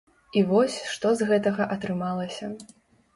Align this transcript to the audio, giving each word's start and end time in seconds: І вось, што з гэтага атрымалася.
І 0.39 0.41
вось, 0.51 0.77
што 0.93 1.11
з 1.19 1.27
гэтага 1.31 1.67
атрымалася. 1.75 2.49